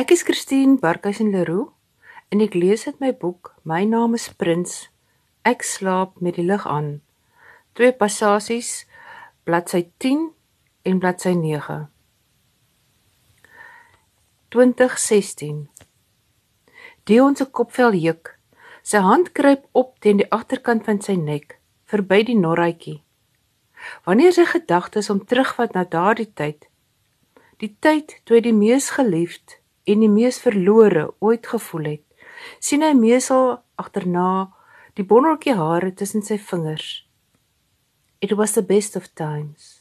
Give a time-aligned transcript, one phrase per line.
[0.00, 1.74] Ek is Christine Barkhuizen Leroux
[2.32, 4.86] en ek lees uit my boek My naam is Prins.
[5.44, 7.02] Ek slaap met die lig aan.
[7.76, 8.70] Twee passasies
[9.44, 10.22] bladsy 10
[10.88, 11.76] en bladsy 9.
[14.56, 15.60] 2016.
[17.04, 18.32] Dion se kopvel juk.
[18.80, 21.58] Sy hand kruip op teen die agterkant van sy nek,
[21.92, 23.02] verby die norratjie.
[24.08, 26.70] Wanneer sy gedagtes om terugvat na daardie tyd,
[27.60, 29.59] die tyd toe hy die mees geliefd
[29.90, 32.04] en die mees verlore ooit gevoel het,
[32.62, 34.50] sien hy mesel agterna
[34.98, 37.04] die bonneltjie hare tussen sy vingers.
[38.20, 39.80] It was the best of times.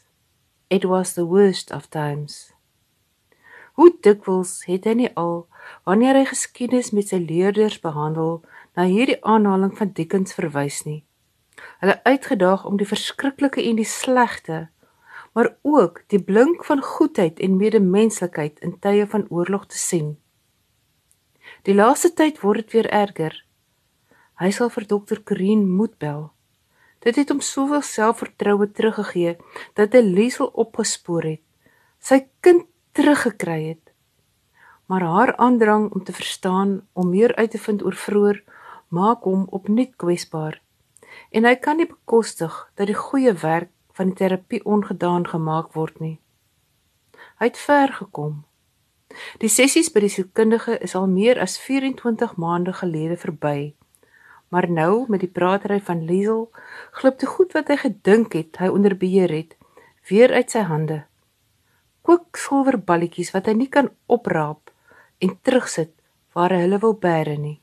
[0.69, 2.53] It was the worst of times.
[3.79, 5.45] Hoe dikwels het hy nie al
[5.87, 8.41] wanneer hy geskiedenis met sy leerders behandel
[8.75, 11.03] na hierdie aanhaling van Dickens verwys nie
[11.79, 14.67] hulle uitgedaag om die verskriklike en die slegte,
[15.33, 20.17] maar ook die blink van goedheid en medemenslikheid in tye van oorlog te sien.
[21.63, 23.35] Die laaste tyd word dit weer erger.
[24.39, 26.29] Hy sal vir dokter Corine moet bel.
[26.99, 29.37] Dit het hom soveel selfvertroue teruggegee
[29.79, 31.43] dat hy Liesel opgespoor het,
[31.99, 33.93] sy kind teruggekry het.
[34.91, 38.43] Maar haar aandrang om te verstaan, om meer uit te vind oor vroeër,
[38.89, 40.59] maak hom opnuut kwesbaar
[41.29, 45.99] en hy kan nie bekostig dat die goeie werk van die terapie ongedaan gemaak word
[45.99, 46.19] nie.
[47.39, 48.45] Hy het ver gekom.
[49.43, 53.73] Die sessies by die sielkundige is al meer as 24 maande gelede verby.
[54.55, 56.47] Maar nou met die pratery van Liesel,
[56.95, 59.57] glip die goed wat hy gedink het hy onder beheer het,
[60.07, 61.03] weer uit sy hande.
[62.07, 64.71] Kwiksilverballetjies wat hy nie kan opraap
[65.19, 65.91] en terugsit
[66.33, 67.57] waar hy hulle wil bære nie.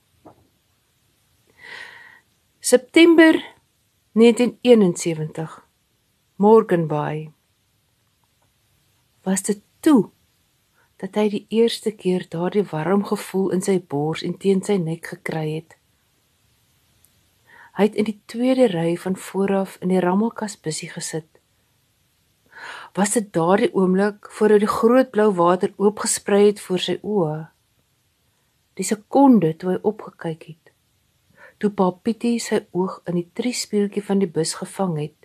[2.61, 3.41] September
[4.13, 5.63] 1971
[6.39, 7.31] Morgenby
[9.23, 10.11] Was dit toe
[11.01, 15.09] dat hy die eerste keer daardie warm gevoel in sy bors en teen sy nek
[15.15, 15.79] gekry het.
[17.81, 21.41] Hy het in die tweede ry van vooraf in die rammelkas busie gesit.
[23.01, 27.35] Was dit daardie oomblik voordat die groot blou water oopgesprei het voor sy oë?
[28.77, 30.67] Die sekonde toe hy opgekyk het
[31.57, 35.16] toe Pa Pietie sy oog in die triespieeltjie van die bus gevang het.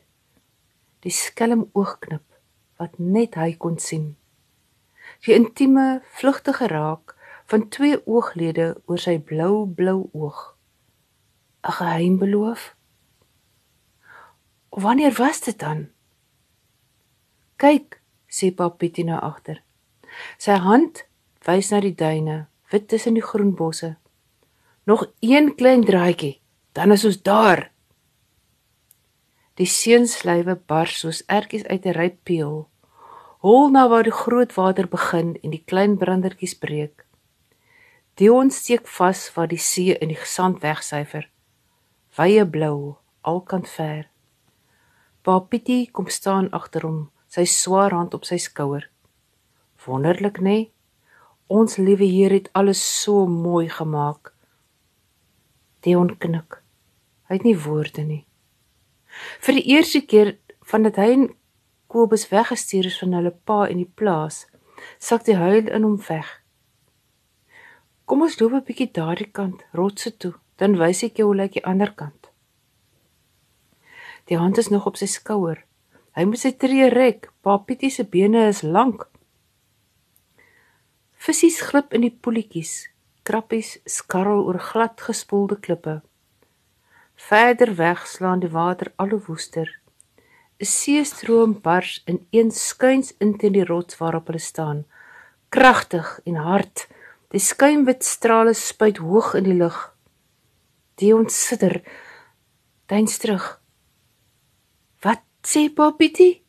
[1.01, 2.25] Die skelm oogknip
[2.81, 4.15] wat net hy kon sien.
[5.25, 7.15] Die intieme, vlugtige raak
[7.51, 10.39] van twee ooglede oor sy blou-blou oog.
[11.63, 12.75] 'n Geheim beloof.
[14.69, 15.89] Wanneer was dit dan?
[17.57, 19.61] Kyk, sê Pa Pietie na agter.
[20.37, 21.03] Sy hand
[21.45, 23.97] wys na die duine, wit tussen die groen bosse.
[24.83, 26.39] Nog een klein draaitjie,
[26.71, 27.71] dan is ons daar.
[29.59, 32.67] Die seenslywe bars soos ertjies uit 'n ryp peel.
[33.43, 37.05] Hol na waar die groot water begin en die klein brandertjies breek.
[38.15, 41.29] Dion steek vas waar die see in die sand wegsyfer.
[42.17, 44.07] Wye blou, alkant ver.
[45.21, 48.89] Pa Pietie kom staan agter hom, sy swaar hand op sy skouer.
[49.85, 50.43] Wonderlik, nê?
[50.43, 50.71] Nee?
[51.47, 54.33] Ons liewe Heer het alles so mooi gemaak.
[55.83, 56.61] Dion knik.
[57.27, 58.25] Hy het nie woorde nie.
[59.39, 60.37] Vir die eerste keer
[60.67, 61.29] vandat hy en
[61.91, 64.45] Kobus weggestuur is van hulle pa in die plaas,
[64.99, 66.27] sak die huil in hom weg.
[68.05, 71.53] Kom ons loop 'n bietjie daardie kant, rotse toe, dan wys ek jou hoe lyk
[71.53, 72.31] die ander kant.
[74.27, 75.63] Die hand is nog op sy skouer.
[76.15, 77.31] Hy moet sy tree rek.
[77.41, 79.07] Pa Pietie se bene is lank.
[81.15, 82.91] Visse glip in die poeltjies
[83.23, 86.01] krappies skarrel oor glad gespoelde klippe.
[87.27, 89.69] Verder weg slaan die water al hoe woester.
[90.61, 94.85] 'n Seestroom bars in een skuins in teen die rots waarop hulle staan.
[95.49, 96.87] Kragtig en hard.
[97.33, 99.95] Die skuimwit strale spuit hoog in die lug.
[100.95, 101.81] Die ons sidder.
[102.85, 103.61] Deins terug.
[105.01, 106.43] Wat sê Papietie?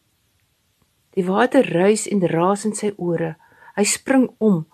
[1.15, 3.37] Die water ruis en raas in sy ore.
[3.77, 4.67] Hy spring om.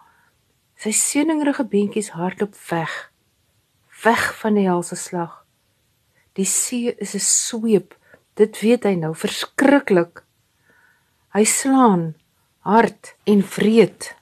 [0.74, 3.12] Sy seuningrige beentjies hardloop weg.
[4.04, 5.47] Weg van die helse slag.
[6.36, 7.94] Die see is 'n sweep.
[8.34, 10.22] Dit weet hy nou verskriklik.
[11.34, 12.14] Hy slaan
[12.58, 14.14] hard en vreed.